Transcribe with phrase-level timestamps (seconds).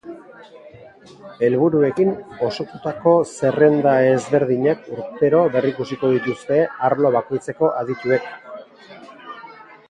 [1.47, 2.09] Helburuekin
[2.47, 8.29] osotutako zerrenda ezberdinak urtero berrikusiko dituzte arlo bakoitzeko adituek.